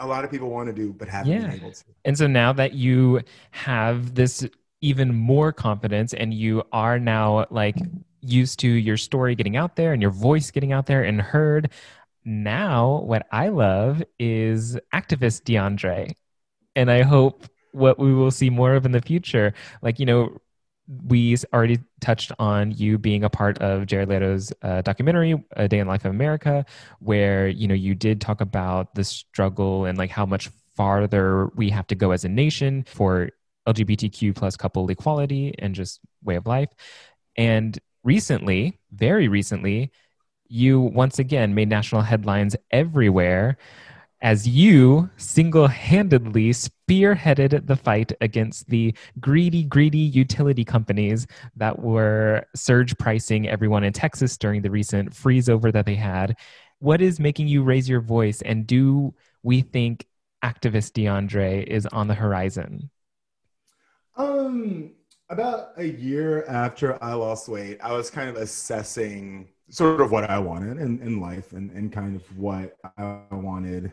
[0.00, 1.46] a lot of people want to do but haven't Yeah.
[1.46, 1.84] been able to.
[2.04, 4.46] And so now that you have this
[4.80, 7.76] even more confidence and you are now like
[8.20, 11.70] used to your story getting out there and your voice getting out there and heard,
[12.24, 16.12] now what I love is activist DeAndre.
[16.74, 19.54] And I hope what we will see more of in the future.
[19.80, 20.36] Like, you know,
[20.88, 25.80] we already touched on you being a part of Jared Leto's uh, documentary, A Day
[25.80, 26.64] in Life of America,
[27.00, 31.70] where you know you did talk about the struggle and like how much farther we
[31.70, 33.30] have to go as a nation for
[33.66, 36.68] LGBTQ plus couple equality and just way of life.
[37.36, 39.90] And recently, very recently,
[40.48, 43.58] you once again made national headlines everywhere
[44.26, 52.44] as you single handedly spearheaded the fight against the greedy, greedy utility companies that were
[52.52, 56.36] surge pricing everyone in Texas during the recent freeze over that they had.
[56.80, 58.42] What is making you raise your voice?
[58.42, 60.08] And do we think
[60.42, 62.90] activist DeAndre is on the horizon?
[64.16, 64.90] Um,
[65.30, 70.28] about a year after I lost weight, I was kind of assessing sort of what
[70.28, 73.92] I wanted in, in life and, and kind of what I wanted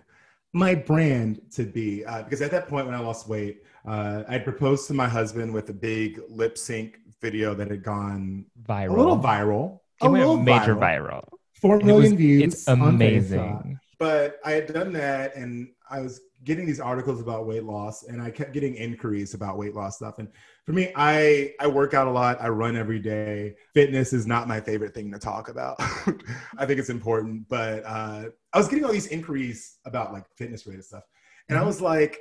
[0.54, 2.06] my brand to be.
[2.06, 5.54] Uh, because at that point, when I lost weight, uh, I proposed to my husband
[5.54, 8.90] with a big lip sync video that had gone Viral.
[8.90, 9.80] a little viral.
[10.02, 10.80] It a little major viral.
[11.10, 11.28] viral.
[11.54, 12.44] Four It million was- views.
[12.54, 13.80] It's amazing.
[14.00, 18.22] But I had done that and I was getting these articles about weight loss and
[18.22, 20.20] I kept getting inquiries about weight loss stuff.
[20.20, 20.28] And
[20.66, 22.42] for me, I I work out a lot.
[22.42, 23.56] I run every day.
[23.74, 25.76] Fitness is not my favorite thing to talk about.
[26.58, 30.66] I think it's important, but uh, I was getting all these inquiries about like fitness
[30.66, 31.04] related stuff.
[31.50, 31.66] And I Mhm.
[31.66, 32.20] was like,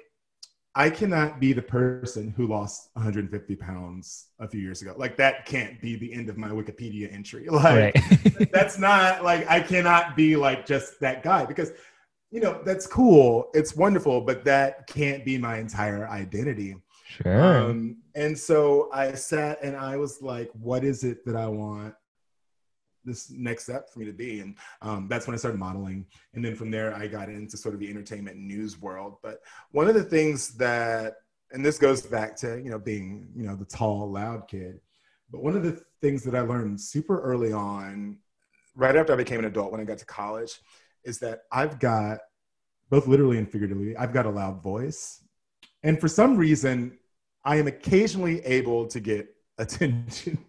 [0.75, 4.95] I cannot be the person who lost 150 pounds a few years ago.
[4.97, 7.47] Like that can't be the end of my Wikipedia entry.
[7.51, 7.95] Like Right.
[8.53, 11.73] that's not like I cannot be like just that guy because
[12.31, 13.51] you know that's cool.
[13.55, 16.77] It's wonderful, but that can't be my entire identity.
[17.13, 17.59] Sure.
[17.59, 21.95] Um, and so I sat and I was like, what is it that I want
[23.05, 24.41] this next step for me to be?
[24.41, 26.07] And um, that's when I started modeling.
[26.35, 29.17] And then from there, I got into sort of the entertainment news world.
[29.23, 31.15] But one of the things that,
[31.53, 34.81] and this goes back to, you know, being, you know, the tall, loud kid.
[35.31, 38.19] But one of the things that I learned super early on,
[38.75, 40.61] right after I became an adult when I got to college,
[41.05, 42.19] is that I've got,
[42.89, 45.23] both literally and figuratively, I've got a loud voice.
[45.83, 46.99] And for some reason,
[47.45, 50.45] I am occasionally able to get attention.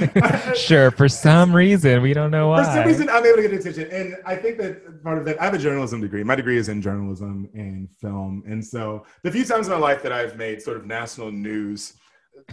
[0.54, 0.90] sure.
[0.90, 2.64] For some reason, we don't know why.
[2.64, 3.90] For some reason, I'm able to get attention.
[3.90, 6.22] And I think that part of that, I have a journalism degree.
[6.22, 8.42] My degree is in journalism and film.
[8.46, 11.94] And so the few times in my life that I've made sort of national news,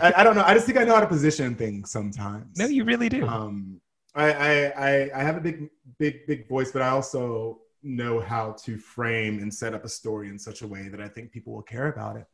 [0.02, 0.44] I, I don't know.
[0.44, 2.58] I just think I know how to position things sometimes.
[2.58, 3.26] no, you really do.
[3.28, 3.80] Um,
[4.16, 8.54] I, I, I, I have a big, big, big voice, but I also know how
[8.64, 11.54] to frame and set up a story in such a way that I think people
[11.54, 12.26] will care about it.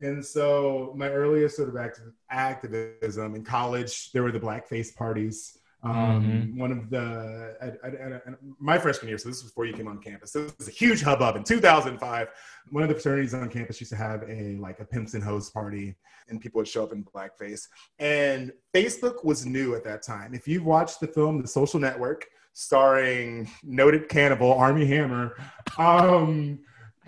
[0.00, 5.58] And so my earliest sort of activ- activism in college, there were the blackface parties.
[5.82, 8.20] Um, One of the, I, I, I,
[8.58, 10.32] my freshman year, so this was before you came on campus.
[10.32, 12.28] This was a huge hubbub in 2005.
[12.70, 15.50] One of the fraternities on campus used to have a like a pimps and hoes
[15.50, 15.94] party,
[16.28, 17.68] and people would show up in blackface.
[17.98, 20.34] And Facebook was new at that time.
[20.34, 25.36] If you've watched the film The Social Network, starring noted cannibal Armie Hammer,
[25.78, 26.58] um,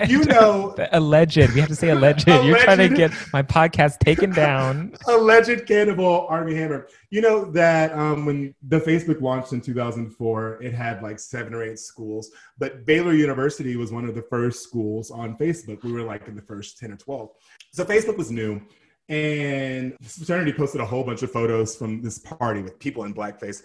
[0.06, 1.36] you know alleged.
[1.36, 2.28] We have to say alleged.
[2.28, 4.94] You're trying to get my podcast taken down.
[5.08, 6.88] alleged cannibal Armie Hammer.
[7.10, 11.62] You know that um, when the Facebook launched in 2004, it had like seven or
[11.62, 15.82] eight schools, but Baylor University was one of the first schools on Facebook.
[15.82, 17.30] We were like in the first 10 or 12.
[17.72, 18.60] So Facebook was new.
[19.08, 23.14] And this fraternity posted a whole bunch of photos from this party with people in
[23.14, 23.62] blackface.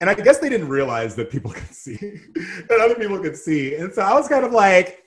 [0.00, 3.74] And I guess they didn't realize that people could see, that other people could see.
[3.74, 5.05] And so I was kind of like,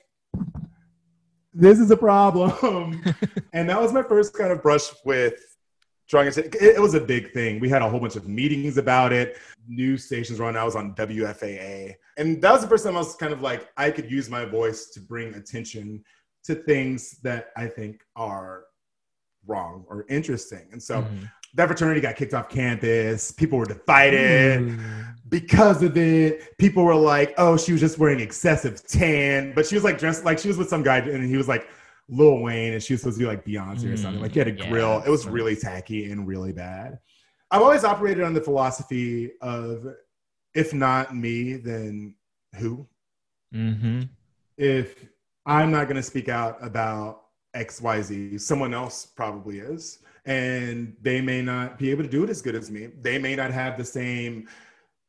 [1.52, 3.02] this is a problem.
[3.52, 5.34] and that was my first kind of brush with
[6.08, 6.52] drawing attention.
[6.54, 7.60] It, it was a big thing.
[7.60, 9.38] We had a whole bunch of meetings about it.
[9.68, 10.56] News stations were on.
[10.56, 13.68] I was on WFAA, and that was the first time I was kind of like,
[13.76, 16.04] I could use my voice to bring attention
[16.44, 18.64] to things that I think are
[19.46, 20.68] wrong or interesting.
[20.72, 21.30] And so Mhm.
[21.54, 23.30] that fraternity got kicked off campus.
[23.32, 24.78] People were divided
[25.30, 26.56] because of it.
[26.58, 30.24] People were like, "Oh, she was just wearing excessive tan," but she was like dressed
[30.24, 31.68] like she was with some guy, and he was like
[32.08, 34.20] Lil Wayne, and she was supposed to be like Beyonce or something.
[34.20, 34.68] Like he had a Mm, yeah.
[34.70, 35.02] grill.
[35.06, 36.98] It was really tacky and really bad.
[37.50, 39.86] I've always operated on the philosophy of,
[40.54, 42.14] if not me, then
[42.56, 42.86] who?
[43.54, 44.02] Mm-hmm.
[44.56, 45.06] if
[45.46, 47.22] I'm not going to speak out about
[47.56, 49.98] XYZ, someone else probably is.
[50.26, 52.88] And they may not be able to do it as good as me.
[53.00, 54.46] They may not have the same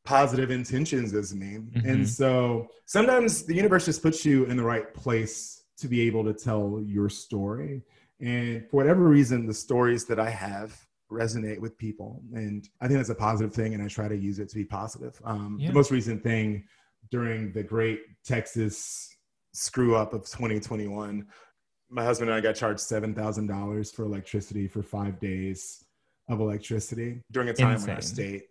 [0.03, 1.59] positive intentions as me.
[1.59, 1.85] Mhm.
[1.85, 6.23] And so sometimes the universe just puts you in the right place to be able
[6.23, 7.83] to tell your story.
[8.19, 12.23] And for whatever reason, the stories that I have resonate with people.
[12.33, 13.73] And I think that's a positive thing.
[13.73, 15.19] And I try to use it to be positive.
[15.23, 15.67] Um, Yeah.
[15.69, 16.65] The most recent thing
[17.09, 19.09] during the great Texas
[19.53, 21.27] screw up of 2021,
[21.89, 25.83] my husband and I got charged $7,000 for electricity for five days
[26.29, 28.43] of electricity during a time when our state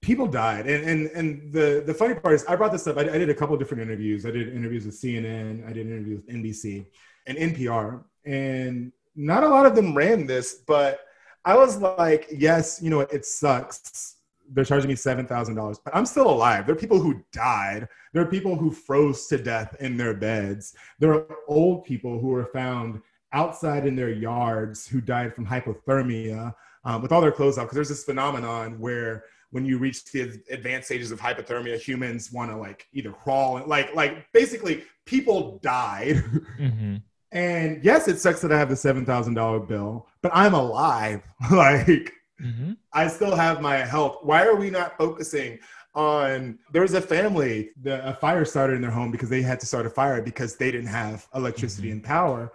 [0.00, 0.66] people died.
[0.66, 2.96] And and and the the funny part is i brought this up.
[2.96, 4.26] I, I did a couple of different interviews.
[4.26, 6.86] I did interviews with cnn i did interviews with nbc
[7.26, 11.00] and npr and not a lot of them ran this but
[11.44, 14.16] i was like yes you know it, sucks.
[14.54, 16.66] They're charging me $7000 but i'm still alive.
[16.66, 17.88] There are people who died.
[18.12, 20.74] There are people who froze to death in their beds.
[20.98, 23.00] There are old people who were found
[23.32, 27.76] outside in their yards who died from hypothermia um, with all their clothes off because
[27.76, 32.56] there's this phenomenon where when you reach the advanced stages of hypothermia, humans want to
[32.56, 36.16] like either crawl and like like basically people died.
[36.58, 36.96] Mm-hmm.
[37.32, 41.22] and yes, it sucks that I have the seven thousand dollar bill, but I'm alive.
[41.52, 42.12] like
[42.42, 42.72] Mm-hmm.
[42.92, 44.16] I still have my health.
[44.22, 45.60] Why are we not focusing
[45.94, 46.58] on?
[46.72, 49.66] There was a family, the, a fire started in their home because they had to
[49.66, 51.92] start a fire because they didn't have electricity Mhm.
[51.92, 52.52] and power.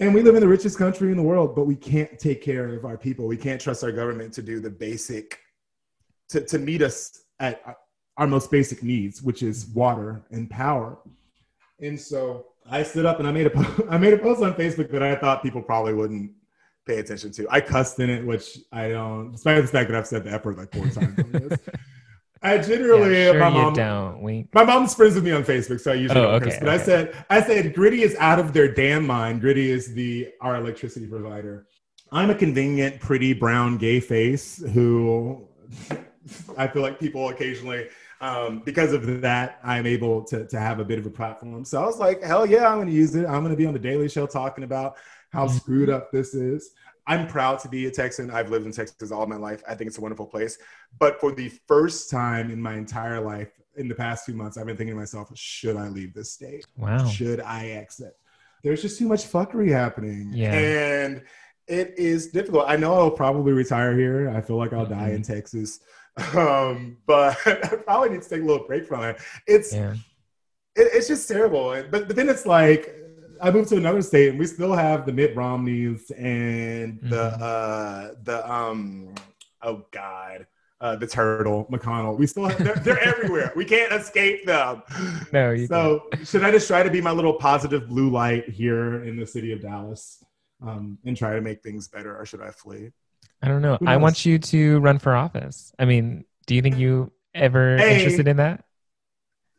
[0.00, 2.74] And we live in the richest country in the world, but we can't take care
[2.74, 3.26] of our people.
[3.28, 5.38] We can't trust our government to do the basic,
[6.30, 7.62] to, to meet us at
[8.16, 10.98] our most basic needs, which is water and power.
[11.80, 14.54] And so I stood up and I made a po- I made a post on
[14.54, 16.32] Facebook that I thought people probably wouldn't
[16.86, 17.46] pay attention to.
[17.50, 20.44] I cussed in it, which I don't, despite the fact that I've said the F
[20.44, 21.18] word like four times.
[21.18, 21.58] on this.
[22.40, 24.22] I generally, yeah, sure my mom, don't.
[24.22, 24.48] Wink.
[24.54, 26.58] my mom's friends with me on Facebook, so I usually Oh, don't okay, curse.
[26.60, 29.40] But I said, I said, Griddy is out of their damn mind.
[29.40, 31.66] Griddy is the our electricity provider.
[32.12, 35.48] I'm a convenient, pretty brown gay face who
[36.56, 37.88] I feel like people occasionally,
[38.20, 41.64] um, because of that, I'm able to to have a bit of a platform.
[41.64, 43.26] So I was like, hell yeah, I'm going to use it.
[43.26, 44.96] I'm going to be on the Daily Show talking about
[45.30, 45.50] how Mhm.
[45.60, 46.72] screwed up this is.
[47.06, 48.30] I'm proud to be a Texan.
[48.30, 49.62] I've lived in Texas all my life.
[49.66, 50.58] I think it's a wonderful place.
[50.98, 54.66] But for the first time in my entire life, in the past two months, I've
[54.66, 56.66] been thinking to myself, should I leave this state?
[56.76, 57.06] Wow.
[57.06, 58.14] Should I exit?
[58.62, 60.30] There's just too much fuckery happening.
[60.34, 60.52] Yeah.
[60.52, 61.22] And
[61.66, 62.64] it is difficult.
[62.68, 64.28] I know I'll probably retire here.
[64.30, 65.14] I feel like I'll die Mhm.
[65.16, 65.80] in Texas.
[66.36, 69.18] Um, but I probably need to take a little break from it.
[69.46, 69.92] It's Yeah.
[70.76, 71.70] it, it's just terrible.
[71.90, 72.94] But, but then it's like
[73.40, 77.40] I moved to another state and we still have the Mitt Romneys and the Mhm.
[77.40, 79.14] uh the um
[79.62, 80.46] oh god
[80.80, 82.16] uh the turtle McConnell.
[82.18, 83.52] We still have, they're, they're everywhere.
[83.56, 84.82] We can't escape them.
[85.32, 89.04] No, you so should I just try to be my little positive blue light here
[89.04, 90.22] in the city of Dallas
[90.60, 92.90] um, and try to make things better, or should I flee?
[93.42, 93.78] I don't know.
[93.86, 95.72] I want you to run for office.
[95.78, 97.96] I mean, do you think you ever Hey.
[97.96, 98.64] interested in that?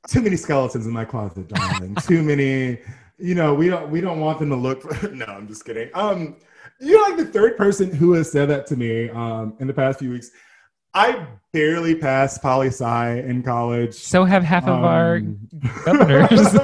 [0.08, 1.94] too many skeletons in my closet, darling.
[2.08, 2.80] too many.
[3.18, 4.82] You know, we don't we don't want them to look.
[4.82, 5.90] For, no, I'm just kidding.
[5.94, 6.38] Um,
[6.80, 10.00] you're like the third person who has said that to me um, in the past
[10.00, 10.32] few weeks.
[10.94, 13.94] I barely passed poli sci in college.
[13.94, 15.38] So have half of our Um,
[15.86, 16.56] governors.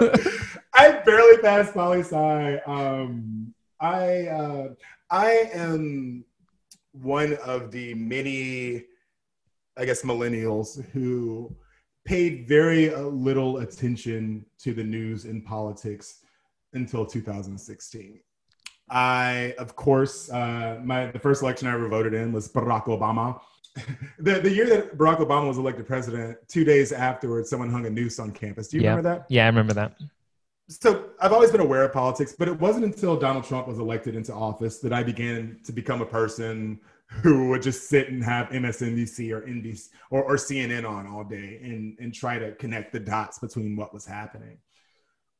[0.73, 2.55] I barely passed poli sci.
[2.65, 4.67] Um, I uh,
[5.11, 6.23] I am
[7.01, 8.83] one of the many,
[9.77, 11.55] I guess, millennials who
[12.05, 16.19] paid very uh, little attention to the news and politics
[16.73, 18.19] until 2016.
[18.89, 23.39] I, of course, uh, my the first election I ever voted in was Barack Obama.
[24.19, 27.89] the, the year that Barack Obama was elected president, two days afterwards, someone hung a
[27.89, 28.67] noose on campus.
[28.67, 28.89] Do you Yeah.
[28.91, 29.25] remember that?
[29.29, 29.95] yeah, I remember that.
[30.67, 34.15] So I've always been aware of politics, but it wasn't until Donald Trump was elected
[34.15, 38.49] into office that I began to become a person who would just sit and have
[38.49, 42.99] MSNBC or NBC or, or CNN on all day and, and try to connect the
[42.99, 44.57] dots between what was happening.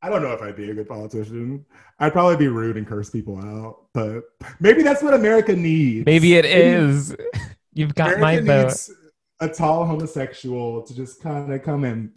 [0.02, 1.66] I don't know if I'd be a good politician.
[1.98, 4.24] I'd probably be rude and curse people out, but
[4.60, 6.06] maybe that's what America needs.
[6.06, 7.16] Maybe it is.
[7.74, 8.66] You've got my vote.
[8.66, 8.92] needs
[9.40, 12.16] a tall homosexual to just kind of come and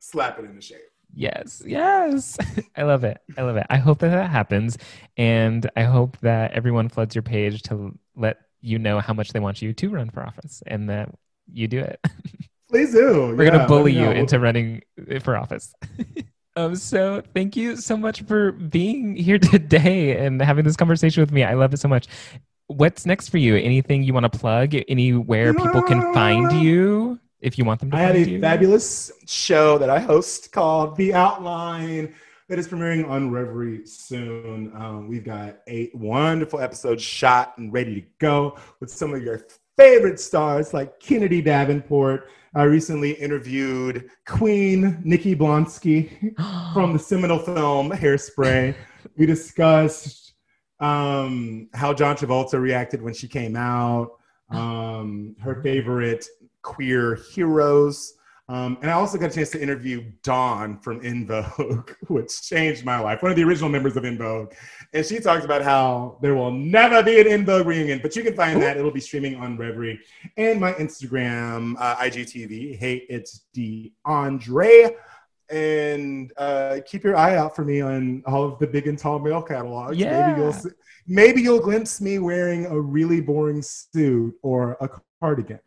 [0.00, 0.80] slap it in the shape.
[1.18, 2.38] Yes, yes.
[2.76, 3.18] I love it.
[3.36, 3.66] I love it.
[3.68, 4.78] I hope that that happens.
[5.16, 9.40] And I hope that everyone floods your page to let you know how much they
[9.40, 11.12] want you to run for office and that
[11.52, 11.98] you do it.
[12.70, 13.34] Please do.
[13.36, 14.82] We're Yeah, going to bully you into running
[15.22, 15.74] for office.
[16.56, 21.32] um, so thank you so much for being here today and having this conversation with
[21.32, 21.42] me.
[21.42, 22.06] I love it so much.
[22.68, 23.56] What's next for you?
[23.56, 24.76] Anything you want to plug?
[24.86, 28.40] Anywhere people can find you if you want them to I have a you?
[28.40, 32.14] fabulous show that I host called The Outline
[32.48, 34.72] that is premiering on Revry soon.
[34.74, 39.42] Um, we've got eight wonderful episodes shot and ready to go with some of your
[39.76, 42.30] favorite stars like Kennedy Davenport.
[42.54, 46.34] I recently interviewed Queen Nikki Blonsky
[46.72, 48.74] from the seminal film Hairspray.
[49.16, 50.32] we discussed
[50.80, 54.12] um, how John Travolta reacted when she came out,
[54.50, 56.26] um, her favorite
[56.62, 58.14] queer heroes.
[58.50, 62.82] Um, and I also got a chance to interview Dawn from En Vogue, which changed
[62.82, 64.54] my life, one of the original members of En Vogue.
[64.94, 68.22] And she talks about how there will never be an En Vogue reunion, but you
[68.22, 68.78] can find that.
[68.78, 69.98] It'll be streaming on Revry
[70.38, 72.78] and my Instagram, uh, IGTV.
[72.78, 74.94] Hey, it's DeAndre.
[75.50, 79.18] And uh, keep your eye out for me on all of the big and tall
[79.18, 79.96] male catalogs.
[79.96, 80.26] Yeah.
[80.26, 80.70] Maybe you'll see,
[81.06, 84.88] maybe you'll glimpse me wearing a really boring suit or a
[85.20, 85.60] cardigan.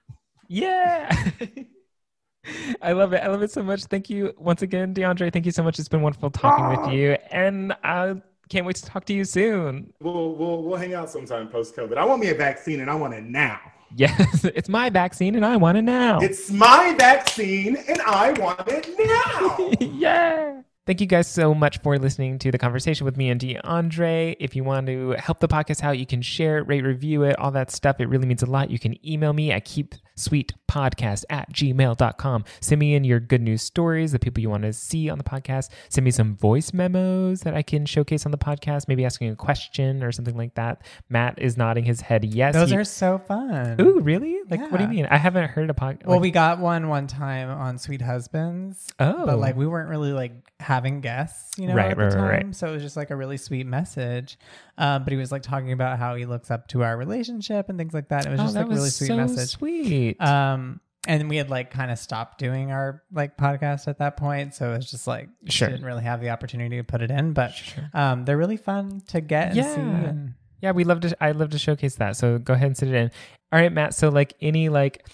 [0.52, 1.30] Yeah.
[2.82, 3.24] I love it.
[3.24, 3.86] I love it so much.
[3.86, 5.32] Thank you once again, DeAndre.
[5.32, 5.80] Thank you so much.
[5.80, 6.84] It's been wonderful talking Ah.
[6.86, 7.12] with you.
[7.32, 9.93] And I can't wait to talk to you soon.
[10.02, 11.97] We'll, we'll, we'll hang out sometime post COVID.
[11.97, 13.60] I want me a vaccine and I want it now.
[13.95, 16.20] Yes, it's my vaccine and I want it now.
[16.20, 19.72] It's my vaccine and I want it now.
[19.80, 20.62] yeah.
[20.88, 24.36] Thank you guys so much for listening to the conversation with me and DeAndre.
[24.40, 27.38] If you want to help the podcast out, you can share it, rate, review it,
[27.38, 28.00] all that stuff.
[28.00, 28.72] It really means a lot.
[28.72, 32.46] You can email me at keepsweetpodcast at gmail.com.
[32.62, 35.24] Send me in your good news stories, the people you want to see on the
[35.24, 35.70] podcast.
[35.90, 39.36] Send me some voice memos that I can showcase on the podcast, maybe asking a
[39.36, 40.82] question or something like that.
[41.10, 42.56] Matt is nodding his head yes.
[42.56, 43.80] Those He- are so fun.
[43.80, 44.40] Ooh, really?
[44.50, 45.06] Like, what do you mean?
[45.12, 46.08] I haven't heard a podcast.
[46.08, 48.88] Well, we got one one time on Sweet Husbands.
[49.00, 49.28] Oh.
[49.28, 52.24] But like we weren't really like having guests, you know, Right, at the right, time.
[52.47, 52.55] right.
[52.55, 54.38] So it was just like a really sweet message.
[54.78, 57.78] Uh, but he was like talking about how he looks up to our relationship and
[57.78, 58.26] things like that.
[58.26, 59.49] It was oh, just like was really sweet so message.
[59.49, 60.22] sweet.
[60.22, 64.53] Um, and we had like kind of stopped doing our like podcast at that point,
[64.53, 65.68] so it was just like Sure.
[65.68, 67.34] didn't really have the opportunity to put it in.
[67.34, 67.89] But Sure.
[67.93, 69.62] um, they're really fun to get and see.
[69.62, 70.09] Yeah.
[70.09, 71.18] And Yeah, we love to.
[71.20, 72.16] I love to showcase that.
[72.18, 73.09] So go ahead and sit it in.
[73.51, 73.95] All right, Matt.
[73.95, 75.07] So like any like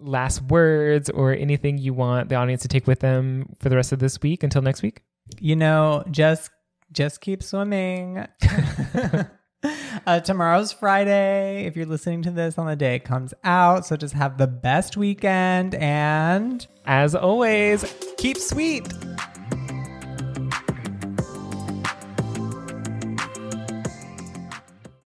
[0.00, 3.92] last words or anything you want the audience to take with them for the rest
[3.92, 5.02] of this week until next week.
[5.40, 6.50] you know, just
[6.92, 8.26] just keep swimming.
[10.06, 11.66] uh, tomorrow's Friday.
[11.66, 14.46] If you're listening to this on the day it comes out, so just have the
[14.46, 18.88] best weekend and As always, keep sweet.